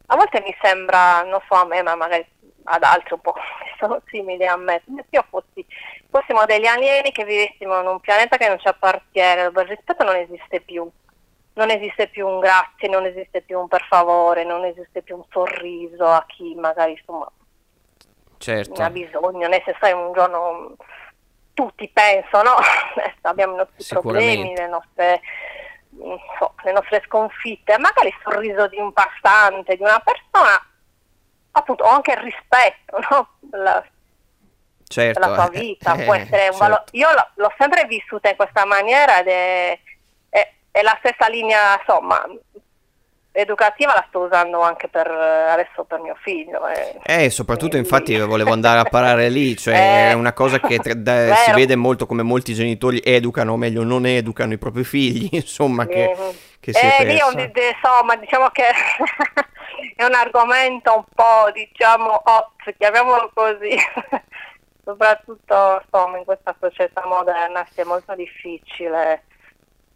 A 0.07 0.15
volte 0.15 0.41
mi 0.41 0.55
sembra, 0.61 1.23
non 1.23 1.41
so 1.47 1.55
a 1.55 1.65
me, 1.65 1.81
ma 1.81 1.95
magari 1.95 2.25
ad 2.65 2.83
altri 2.83 3.13
un 3.13 3.21
po' 3.21 3.33
sono 3.79 4.01
simili 4.07 4.45
a 4.45 4.57
me, 4.57 4.81
se 4.85 5.05
io 5.09 5.25
fossi, 5.29 5.65
fossimo 6.09 6.45
degli 6.45 6.65
alieni 6.65 7.11
che 7.11 7.23
vivessimo 7.23 7.79
in 7.79 7.87
un 7.87 7.99
pianeta 8.01 8.35
che 8.35 8.49
non 8.49 8.59
ci 8.59 8.67
appartiene, 8.67 9.43
dove 9.43 9.61
il 9.61 9.69
rispetto 9.69 10.03
non 10.03 10.15
esiste 10.15 10.59
più. 10.59 10.89
Non 11.55 11.69
esiste 11.69 12.07
più 12.07 12.27
un 12.27 12.39
grazie, 12.39 12.89
non 12.89 13.05
esiste 13.05 13.41
più 13.41 13.59
un 13.59 13.67
per 13.67 13.85
favore, 13.87 14.43
non 14.43 14.65
esiste 14.65 15.03
più 15.03 15.17
un 15.17 15.23
sorriso 15.29 16.07
a 16.07 16.25
chi 16.25 16.55
magari 16.55 16.93
insomma 16.93 17.31
certo. 18.43 18.79
ne 18.79 18.85
ha 18.85 18.89
bisogno, 18.89 19.47
nel 19.47 19.61
senso 19.63 19.85
è 19.85 19.91
un 19.91 20.11
giorno 20.13 20.75
tutti 21.53 21.89
penso, 21.89 22.41
no? 22.41 22.55
abbiamo 23.21 23.53
i 23.53 23.57
nostri 23.57 23.85
problemi, 23.87 24.55
le 24.55 24.67
nostre, 24.67 25.21
so, 26.39 26.53
le 26.63 26.71
nostre 26.71 27.01
sconfitte, 27.05 27.77
magari 27.77 28.07
il 28.07 28.15
sorriso 28.23 28.67
di 28.67 28.77
un 28.77 28.91
passante, 28.91 29.75
di 29.75 29.81
una 29.81 30.01
persona 30.03 30.61
appunto, 31.53 31.83
ho 31.83 31.89
anche 31.89 32.11
il 32.11 32.17
rispetto 32.17 32.99
no? 33.09 33.29
della, 33.39 33.83
certo, 34.87 35.19
della 35.19 35.33
tua 35.33 35.49
eh, 35.51 35.59
vita, 35.59 35.95
eh, 35.95 36.03
può 36.03 36.13
essere 36.13 36.47
un 36.49 36.51
certo. 36.51 36.57
valore. 36.57 36.83
Io 36.91 37.11
l'ho, 37.11 37.27
l'ho 37.35 37.53
sempre 37.57 37.85
vissuta 37.85 38.29
in 38.29 38.35
questa 38.35 38.65
maniera 38.65 39.19
ed 39.19 39.27
è, 39.27 39.79
è, 40.29 40.51
è 40.71 40.81
la 40.81 40.97
stessa 40.99 41.27
linea, 41.27 41.77
insomma, 41.79 42.23
educativa 43.35 43.93
la 43.93 44.05
sto 44.07 44.19
usando 44.19 44.61
anche 44.61 44.87
per 44.87 45.07
adesso 45.09 45.83
per 45.85 45.99
mio 45.99 46.15
figlio. 46.21 46.65
eh. 46.67 46.99
Eh, 47.03 47.29
soprattutto 47.31 47.75
Eh, 47.75 47.79
infatti 47.79 48.17
volevo 48.19 48.51
andare 48.53 48.79
a 48.79 48.83
parare 48.85 49.29
lì, 49.29 49.57
cioè 49.57 49.73
Eh, 49.75 50.09
è 50.09 50.13
una 50.13 50.33
cosa 50.33 50.59
che 50.59 50.77
tra- 50.79 50.93
da- 50.93 51.33
si 51.35 51.51
vede 51.51 51.75
molto 51.75 52.05
come 52.05 52.21
molti 52.21 52.53
genitori 52.53 53.01
educano, 53.03 53.53
o 53.53 53.57
meglio 53.57 53.83
non 53.83 54.05
educano 54.05 54.53
i 54.53 54.57
propri 54.59 54.83
figli, 54.83 55.29
insomma, 55.33 55.87
che, 55.87 56.15
Mhm. 56.15 56.31
che 56.59 56.73
si 56.73 56.85
Eh, 56.85 56.95
è 56.97 57.05
persa. 57.05 57.31
di- 57.35 57.49
insomma, 57.67 58.15
diciamo 58.17 58.49
che 58.49 58.63
è 59.95 60.03
un 60.05 60.13
argomento 60.13 60.95
un 60.95 61.03
po', 61.13 61.49
diciamo, 61.53 62.21
hot, 62.23 62.75
chiamiamolo 62.77 63.31
così. 63.33 63.75
Soprattutto 64.85 65.81
insomma, 65.83 66.17
in 66.17 66.25
questa 66.25 66.53
società 66.59 67.03
moderna 67.05 67.65
sia 67.73 67.85
molto 67.85 68.13
difficile 68.15 69.23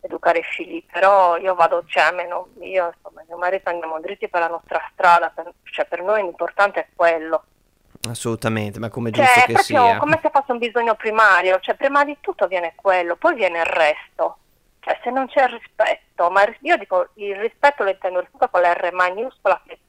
educare 0.02 0.40
i 0.40 0.44
figli, 0.44 0.84
però 0.92 1.38
io 1.38 1.56
vado, 1.56 1.84
cioè 1.86 2.04
almeno 2.04 2.50
io 2.60 2.94
insomma, 2.96 3.24
mio 3.28 3.38
marito 3.38 3.70
andiamo 3.70 4.00
dritti 4.00 4.28
per 4.30 4.42
la 4.42 4.48
nostra 4.48 4.82
strada, 4.92 5.32
per, 5.34 5.52
cioè 5.64 5.86
per 5.86 6.02
noi 6.02 6.22
l'importante 6.22 6.80
è 6.80 6.88
quello. 6.96 7.44
Assolutamente, 8.08 8.80
ma 8.80 8.90
come 8.90 9.12
Cioè, 9.12 9.26
giusto 9.26 9.54
che 9.54 9.58
sia. 9.60 9.98
come 9.98 10.20
se 10.22 10.30
fosse 10.32 10.52
un 10.52 10.60
bisogno 10.60 10.96
primario, 10.96 11.60
cioè 11.60 11.76
prima 11.76 12.06
di 12.06 12.18
tutto 12.22 12.48
viene 12.48 12.74
quello, 12.76 13.16
poi 13.16 13.36
viene 13.36 13.60
il 13.60 13.66
resto. 13.66 14.38
Cioè, 14.80 15.00
se 15.04 15.10
non 15.10 15.28
c'è 15.28 15.44
il 15.44 15.50
rispetto, 15.50 16.30
ma 16.30 16.44
io 16.62 16.78
dico 16.78 17.10
il 17.16 17.36
rispetto 17.36 17.84
lo 17.84 17.90
intendo 17.90 18.20
il 18.20 18.26
rispetto 18.26 18.50
con 18.50 18.62
la 18.62 18.74
R 18.74 18.94
maiuscola 18.94 19.62
che, 19.66 19.80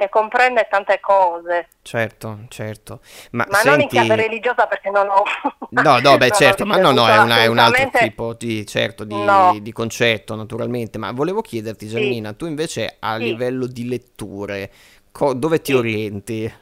che 0.00 0.08
comprende 0.08 0.66
tante 0.70 0.98
cose, 1.00 1.68
Certo, 1.82 2.40
certo. 2.48 3.00
Ma, 3.32 3.46
ma 3.50 3.62
non 3.62 3.80
in 3.80 3.88
senti... 3.88 3.94
chiave 3.96 4.16
religiosa 4.16 4.66
perché 4.66 4.90
non 4.90 5.08
ho... 5.08 5.22
No, 5.72 6.00
no, 6.00 6.16
beh 6.16 6.30
certo, 6.32 6.66
ma 6.66 6.76
no, 6.78 6.90
no, 6.90 7.08
è, 7.08 7.16
una- 7.18 7.42
è 7.42 7.46
un 7.46 7.58
altro 7.58 7.90
tipo 7.92 8.34
di, 8.34 8.66
certo, 8.66 9.04
di, 9.04 9.24
No. 9.24 9.52
di 9.62 9.72
concetto, 9.72 10.34
naturalmente. 10.34 10.98
Ma 10.98 11.12
volevo 11.12 11.42
chiederti, 11.42 11.86
Sì. 11.86 11.92
Giannina, 11.92 12.32
tu 12.32 12.46
invece 12.46 12.96
a 12.98 13.16
Sì. 13.16 13.22
livello 13.22 13.66
di 13.66 13.86
letture, 13.88 14.70
co- 15.12 15.34
dove 15.34 15.60
ti 15.60 15.72
Sì. 15.72 15.78
orienti? 15.78 16.52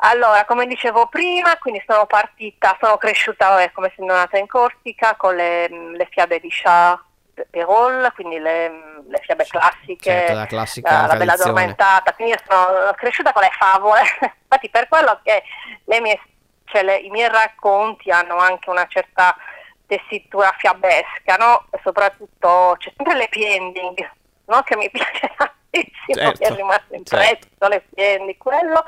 Allora, 0.00 0.44
come 0.44 0.66
dicevo 0.66 1.06
prima, 1.08 1.56
quindi 1.56 1.82
sono 1.86 2.06
partita, 2.06 2.76
sono 2.80 2.96
cresciuta 2.98 3.48
vabbè, 3.48 3.72
come 3.72 3.92
sono 3.96 4.12
nata 4.12 4.38
in 4.38 4.46
Corsica 4.46 5.16
con 5.16 5.34
le, 5.34 5.68
le 5.68 6.06
fiabe 6.10 6.38
di 6.38 6.48
Charles 6.50 7.00
Perrault, 7.50 8.12
quindi 8.14 8.38
le, 8.38 8.68
le 9.06 9.18
fiabe 9.22 9.44
classiche, 9.44 10.10
Certo, 10.10 10.32
la 10.34 10.46
classica 10.46 11.00
la, 11.02 11.06
la 11.08 11.16
bella 11.16 11.32
addormentata, 11.34 12.14
quindi 12.14 12.32
io 12.34 12.40
sono 12.48 12.92
cresciuta 12.92 13.32
con 13.32 13.42
le 13.42 13.50
favole, 13.52 14.00
infatti 14.42 14.70
per 14.70 14.88
quello 14.88 15.20
che 15.22 15.42
le 15.84 16.00
mie, 16.00 16.20
cioè 16.64 16.82
le- 16.82 16.96
i 16.98 17.10
miei 17.10 17.28
racconti 17.28 18.10
hanno 18.10 18.36
anche 18.38 18.70
una 18.70 18.86
certa 18.88 19.36
tessitura 19.86 20.52
fiabesca, 20.58 21.36
no? 21.36 21.66
E 21.70 21.78
soprattutto 21.82 22.74
c'è 22.78 22.92
sempre 22.96 23.16
l'happy 23.16 23.44
ending, 23.44 24.10
no? 24.46 24.62
Che 24.62 24.76
mi 24.76 24.88
piace 24.90 25.30
tantissimo, 25.36 26.14
Certo, 26.14 26.38
mi 26.40 26.46
è 26.46 26.54
rimasto 26.56 26.84
certo. 26.88 26.96
impresso 26.96 27.68
l'happy 27.68 28.02
ending, 28.02 28.36
quello. 28.38 28.84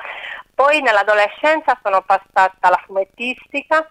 Poi 0.54 0.80
nell'adolescenza 0.82 1.78
sono 1.82 2.02
passata 2.02 2.56
alla 2.60 2.82
fumettistica, 2.84 3.86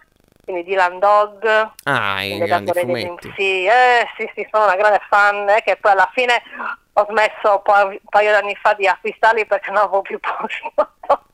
quindi 0.48 0.64
Dylan 0.64 0.98
Dog, 0.98 1.70
Ah, 1.84 2.24
i 2.24 2.38
grandi 2.38 2.70
dei 2.70 2.82
fumetti. 2.82 3.32
Sì, 3.36 3.66
eh, 3.66 4.06
sì, 4.16 4.30
sì, 4.34 4.48
sono 4.50 4.64
una 4.64 4.76
grande 4.76 5.00
fan, 5.06 5.46
eh, 5.50 5.62
che 5.62 5.76
poi 5.76 5.92
alla 5.92 6.10
fine 6.14 6.40
ho 6.94 7.06
smesso 7.10 7.62
un 7.66 7.98
paio 8.08 8.30
di 8.30 8.36
anni 8.36 8.56
fa 8.56 8.72
di 8.72 8.86
acquistarli 8.86 9.44
perché 9.44 9.70
non 9.70 9.82
avevo 9.82 10.00
più 10.00 10.18
posto. 10.18 11.24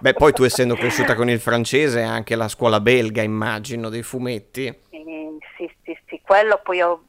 Beh, 0.00 0.14
poi 0.14 0.32
tu 0.32 0.42
essendo 0.44 0.74
cresciuta 0.74 1.14
con 1.14 1.28
il 1.28 1.38
francese, 1.38 2.00
anche 2.02 2.34
la 2.34 2.48
scuola 2.48 2.80
belga, 2.80 3.20
immagino, 3.22 3.90
dei 3.90 4.02
fumetti. 4.02 4.74
Sì, 4.90 5.38
sì, 5.56 5.74
sì, 5.84 5.98
sì, 6.08 6.20
quello 6.24 6.58
poi 6.62 6.78
io- 6.78 7.04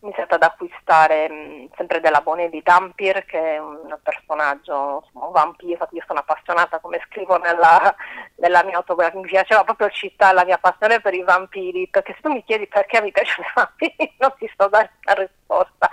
abbiamo 0.00 0.06
mh, 0.06 0.06
iniziato 0.06 0.34
ad 0.34 0.42
acquistare 0.42 1.28
mh, 1.28 1.70
sempre 1.76 2.00
della 2.00 2.20
Bonelli 2.20 2.60
Dampir, 2.62 3.24
che 3.24 3.54
è 3.54 3.58
un 3.58 3.98
personaggio, 4.02 5.02
insomma, 5.04 5.26
un 5.26 5.32
vampiro, 5.32 5.72
infatti 5.72 5.96
io 5.96 6.04
sono 6.06 6.20
appassionata, 6.20 6.78
come 6.78 7.00
scrivo 7.06 7.36
nella, 7.38 7.94
nella 8.36 8.64
mia 8.64 8.76
autobiografia, 8.76 9.20
mi 9.20 9.26
piaceva 9.26 9.64
proprio 9.64 9.90
citare 9.90 10.34
la 10.34 10.44
mia 10.44 10.58
passione 10.58 11.00
per 11.00 11.14
i 11.14 11.22
vampiri, 11.22 11.88
perché 11.88 12.14
se 12.14 12.20
tu 12.22 12.30
mi 12.32 12.44
chiedi 12.44 12.66
perché 12.66 13.00
mi 13.02 13.12
piacciono 13.12 13.46
i 13.46 13.52
vampiri, 13.54 14.14
non 14.18 14.34
ti 14.38 14.50
so 14.56 14.68
dare 14.68 14.90
una 15.04 15.14
risposta. 15.14 15.90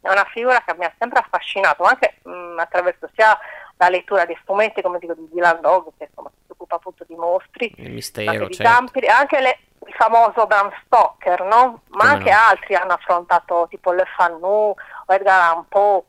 È 0.00 0.08
una 0.10 0.24
figura 0.32 0.62
che 0.64 0.74
mi 0.76 0.84
ha 0.84 0.92
sempre 0.98 1.18
affascinato, 1.18 1.82
anche 1.82 2.18
mh, 2.22 2.58
attraverso 2.58 3.10
sia 3.14 3.36
la 3.76 3.88
lettura 3.88 4.24
dei 4.24 4.38
fumetti, 4.44 4.80
come 4.82 4.98
dico, 4.98 5.14
di 5.14 5.28
Dylan 5.30 5.60
Dog, 5.60 5.92
che 5.98 6.06
insomma 6.08 6.30
si 6.46 6.52
occupa 6.52 6.76
appunto 6.76 7.04
di 7.06 7.14
mostri, 7.14 7.66
Il 7.66 7.74
anche 7.78 7.90
mistero, 7.90 8.46
di 8.46 8.54
certo. 8.54 8.72
Dampiri, 8.72 9.06
anche 9.08 9.40
le- 9.40 9.58
famoso 9.98 10.46
Bram 10.46 10.70
Stoker, 10.84 11.42
no? 11.42 11.82
Ma 11.88 11.98
Come 11.98 12.10
anche 12.12 12.30
no. 12.30 12.36
altri 12.38 12.74
hanno 12.76 12.92
affrontato 12.92 13.66
tipo 13.68 13.92
Le 13.92 14.04
Fanu 14.16 14.46
o 14.46 14.74
Edgar 15.06 15.40
Allan 15.50 15.66
Poe. 15.68 16.02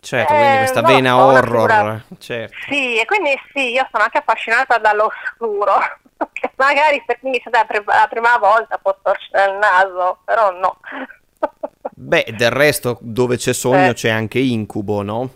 Certo, 0.00 0.34
quindi 0.34 0.54
Eh, 0.54 0.58
questa 0.58 0.80
non 0.82 0.90
lo 0.90 0.96
vena 0.96 1.10
so, 1.10 1.24
horror, 1.24 2.02
certo. 2.18 2.56
Sì, 2.68 2.98
e 3.00 3.04
quindi 3.06 3.34
sì, 3.52 3.72
io 3.72 3.88
sono 3.90 4.04
anche 4.04 4.18
appassionata 4.18 4.76
dall'oscuro, 4.78 5.78
che 6.32 6.50
magari 6.56 7.02
per 7.06 7.18
siete 7.20 7.50
la, 7.50 7.64
pri- 7.64 7.82
la 7.86 8.06
prima 8.08 8.36
volta 8.36 8.76
può 8.78 8.94
torcere 9.02 9.50
il 9.50 9.58
naso, 9.58 10.18
però 10.24 10.50
no. 10.52 10.78
Beh, 11.96 12.34
del 12.36 12.50
resto, 12.50 12.98
dove 13.00 13.36
c'è 13.38 13.54
sogno 13.54 13.90
Eh. 13.90 13.94
c'è 13.94 14.10
anche 14.10 14.38
incubo, 14.38 15.02
no? 15.02 15.30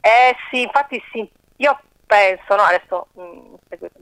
Eh 0.00 0.34
sì, 0.50 0.62
infatti 0.62 1.02
sì, 1.12 1.28
io 1.56 1.78
penso, 2.06 2.54
no, 2.54 2.62
adesso 2.62 3.08
mh, 3.12 3.54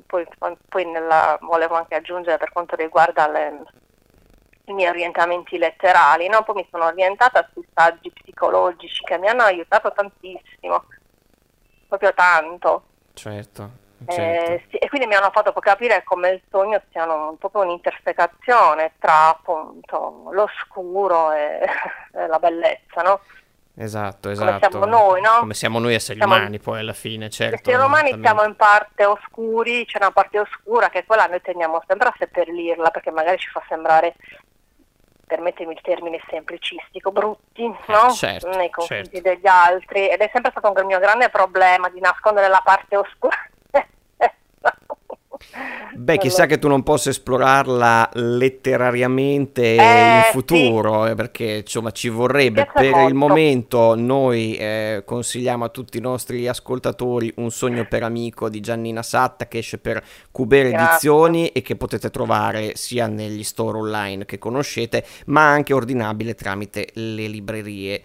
poi, 0.07 0.27
poi 0.69 0.85
nella, 0.87 1.39
volevo 1.41 1.75
anche 1.75 1.95
aggiungere 1.95 2.37
per 2.39 2.53
quanto 2.53 2.77
riguarda 2.77 3.27
le- 3.29 3.63
i 4.67 4.73
miei 4.73 4.89
orientamenti 4.89 5.59
letterali, 5.59 6.27
no? 6.29 6.43
poi 6.43 6.55
mi 6.57 6.69
sono 6.71 6.87
orientata 6.87 7.47
sui 7.53 7.67
saggi 7.75 8.11
psicologici 8.11 9.05
che 9.05 9.19
mi 9.19 9.29
hanno 9.29 9.43
aiutato 9.43 9.93
tantissimo, 9.93 10.85
proprio 11.89 12.15
tanto. 12.15 12.85
Certo, 13.13 13.71
Eh, 14.07 14.13
certo. 14.13 14.67
sì, 14.71 14.77
e 14.77 14.89
quindi 14.89 15.07
mi 15.07 15.15
hanno 15.15 15.31
fatto 15.31 15.53
capire 15.53 16.03
come 16.05 16.31
il 16.31 16.43
sogno 16.51 16.81
sia 16.91 17.05
un- 17.05 17.37
proprio 17.39 17.63
un'intersecazione 17.63 18.93
tra 18.99 19.29
appunto 19.29 20.29
l'oscuro 20.31 21.33
e, 21.33 21.61
e 22.15 22.27
la 22.27 22.39
bellezza, 22.39 23.03
no? 23.03 23.21
Esatto, 23.77 24.31
come 24.33 24.33
esatto. 24.33 24.71
siamo 24.71 24.85
noi, 24.87 25.21
no? 25.21 25.39
Come 25.41 25.55
siamo 25.55 25.79
noi 25.81 25.95
esseri 25.95 26.19
Siamo- 26.19 26.37
umani 26.37 26.61
poi 26.61 26.79
alla 26.79 26.93
fine, 26.93 27.29
certo. 27.29 27.57
Esseri 27.57 27.75
umani 27.75 28.09
esattamente. 28.11 28.27
siamo 28.29 28.43
in 28.45 28.55
parte 28.57 29.05
oscuri, 29.05 29.85
c'è 29.85 29.99
una 29.99 30.13
parte 30.13 30.39
oscura 30.39 30.91
che 30.91 31.05
quella 31.05 31.27
noi 31.27 31.41
tendiamo 31.41 31.83
sempre 31.87 32.09
a 32.09 32.15
seppellirla 32.17 32.91
perché 32.91 33.11
magari 33.11 33.39
ci 33.39 33.49
fa 33.49 33.61
sembrare, 33.69 34.15
permettimi 35.27 35.73
il 35.73 35.81
termine 35.83 36.21
semplicistico, 36.31 37.11
brutti, 37.11 37.67
no? 37.67 38.11
certo, 38.13 38.49
Nei 38.51 38.71
confronti 38.71 39.11
certo. 39.15 39.29
degli 39.29 39.47
altri 39.49 40.09
ed 40.09 40.21
è 40.21 40.31
sempre 40.33 40.53
stato 40.53 40.73
un 40.73 40.87
mio 40.87 41.01
grande 41.01 41.29
problema 41.31 41.89
di 41.89 41.99
nascondere 41.99 42.47
la 42.49 42.61
parte 42.63 42.97
oscura. 42.97 43.37
Beh, 45.97 46.19
chissà 46.19 46.47
che 46.47 46.59
tu 46.59 46.67
non 46.67 46.83
possa 46.83 47.11
esplorarla 47.11 48.11
letterariamente 48.15 49.77
eh, 49.77 50.17
in 50.17 50.23
futuro, 50.33 51.05
sì. 51.05 51.11
Eh, 51.11 51.15
perché 51.15 51.45
insomma 51.63 51.93
ci 51.93 52.09
vorrebbe. 52.09 52.69
Per 52.73 52.91
molto. 52.91 53.09
il 53.09 53.15
momento 53.15 53.95
noi 53.95 54.57
eh, 54.57 55.03
consigliamo 55.05 55.65
a 55.65 55.69
tutti 55.69 55.99
i 55.99 56.01
nostri 56.01 56.49
ascoltatori 56.49 57.33
Un 57.37 57.51
sogno 57.51 57.87
per 57.89 58.03
amico 58.03 58.49
di 58.49 58.61
Giannina 58.61 59.03
Satta 59.03 59.47
che 59.47 59.59
esce 59.59 59.79
per 59.79 60.03
Cubere 60.33 60.73
Edizioni 60.73 61.49
e 61.49 61.63
che 61.63 61.77
potete 61.77 62.11
trovare 62.11 62.73
sia 62.75 63.07
negli 63.07 63.45
store 63.45 63.79
online 63.79 64.25
che 64.25 64.39
conoscete, 64.39 65.05
ma 65.27 65.49
anche 65.49 65.73
ordinabile 65.73 66.35
tramite 66.35 66.89
le 66.95 67.29
librerie 67.29 68.03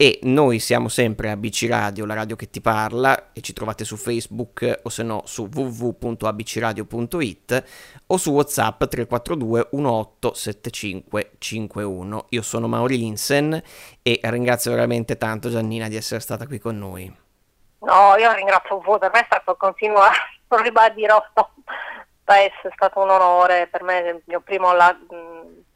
e 0.00 0.18
noi 0.22 0.60
siamo 0.60 0.88
sempre 0.88 1.30
a 1.30 1.36
BC 1.36 1.66
Radio, 1.68 2.06
la 2.06 2.14
radio 2.14 2.34
che 2.34 2.48
ti 2.48 2.62
parla 2.62 3.32
e 3.34 3.42
ci 3.42 3.52
trovate 3.52 3.84
su 3.84 3.96
Facebook 3.96 4.80
o 4.84 4.88
se 4.88 5.02
no 5.02 5.20
su 5.26 5.50
www.abcradio.it 5.52 7.64
o 8.06 8.16
su 8.16 8.32
WhatsApp 8.32 8.84
342 8.84 9.68
187551. 9.72 12.26
Io 12.30 12.40
sono 12.40 12.66
Mauri 12.66 12.96
Linsen 12.96 13.62
e 14.00 14.20
ringrazio 14.22 14.70
veramente 14.70 15.18
tanto 15.18 15.50
Giannina 15.50 15.88
di 15.88 15.96
essere 15.96 16.20
stata 16.20 16.46
qui 16.46 16.58
con 16.58 16.78
noi. 16.78 17.14
No, 17.80 18.16
io 18.16 18.32
ringrazio 18.32 18.80
voi, 18.80 18.98
per 18.98 19.10
me 19.12 19.20
è 19.20 19.24
stato 19.26 19.54
continuo 19.56 20.00
a 20.08 20.10
ribadirò, 20.62 21.22
è 22.24 22.50
stato 22.74 23.00
un 23.00 23.10
onore, 23.10 23.66
per 23.66 23.82
me 23.82 23.98
il 23.98 24.22
mio 24.24 24.40
primo 24.40 24.72
la, 24.72 24.96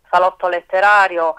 salotto 0.09 0.49
letterario 0.49 1.35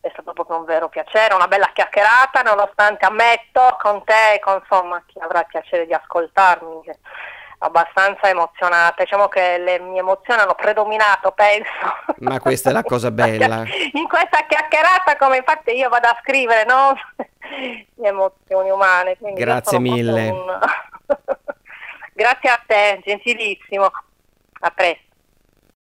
è 0.00 0.08
stato 0.12 0.32
proprio 0.32 0.58
un 0.58 0.64
vero 0.64 0.88
piacere, 0.88 1.34
una 1.34 1.48
bella 1.48 1.70
chiacchierata, 1.72 2.42
nonostante 2.42 3.04
ammetto 3.04 3.76
con 3.80 4.02
te 4.04 4.34
e 4.34 4.38
con 4.40 4.60
insomma, 4.60 5.02
chi 5.06 5.18
avrà 5.20 5.40
il 5.40 5.46
piacere 5.46 5.86
di 5.86 5.92
ascoltarmi, 5.92 6.80
abbastanza 7.58 8.28
emozionata. 8.28 9.02
Diciamo 9.02 9.28
che 9.28 9.58
le 9.58 9.78
mie 9.78 10.00
emozioni 10.00 10.40
hanno 10.40 10.54
predominato, 10.54 11.32
penso. 11.32 11.70
Ma 12.18 12.40
questa 12.40 12.70
è 12.70 12.72
la 12.72 12.82
cosa 12.82 13.10
bella. 13.12 13.64
In 13.92 14.08
questa 14.08 14.46
chiacchierata, 14.48 15.16
come 15.16 15.38
infatti 15.38 15.72
io 15.72 15.88
vado 15.88 16.08
a 16.08 16.18
scrivere, 16.22 16.64
no? 16.64 16.94
Le 17.96 18.08
emozioni 18.08 18.70
umane. 18.70 19.16
Grazie 19.20 19.78
mille. 19.78 20.28
Un... 20.28 20.58
Grazie 22.14 22.50
a 22.50 22.60
te, 22.66 23.00
gentilissimo. 23.04 23.90
A 24.62 24.70
presto. 24.70 25.08